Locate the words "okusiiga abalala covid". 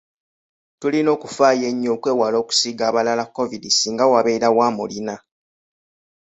2.43-3.63